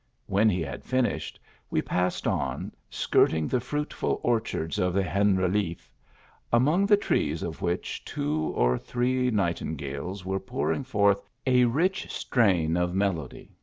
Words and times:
When 0.25 0.49
he 0.49 0.61
had 0.61 0.83
finished, 0.83 1.39
we 1.69 1.83
passed 1.83 2.25
on, 2.25 2.71
skirting 2.89 3.47
the 3.47 3.59
fruitful 3.59 4.19
orchards 4.23 4.79
of 4.79 4.95
the 4.95 5.03
Generaliffe; 5.03 5.93
among 6.51 6.87
the 6.87 6.97
trees 6.97 7.43
of 7.43 7.61
which 7.61 8.03
two 8.03 8.51
or 8.55 8.79
three 8.79 9.29
nightingales 9.29 10.25
were 10.25 10.39
pouring 10.39 10.83
forth 10.85 11.21
a 11.45 11.65
rich 11.65 12.11
strain 12.11 12.77
of 12.77 12.95
melody. 12.95 13.51